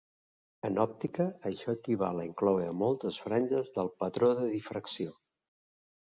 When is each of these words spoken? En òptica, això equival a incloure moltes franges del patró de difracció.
En 0.67 0.77
òptica, 0.83 1.25
això 1.49 1.75
equival 1.79 2.21
a 2.23 2.25
incloure 2.29 2.71
moltes 2.83 3.19
franges 3.25 3.69
del 3.75 3.91
patró 4.05 4.31
de 4.39 4.47
difracció. 4.55 5.13